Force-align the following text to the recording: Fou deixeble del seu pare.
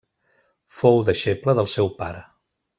Fou 0.77 0.97
deixeble 1.11 1.57
del 1.61 1.71
seu 1.77 1.95
pare. 2.03 2.27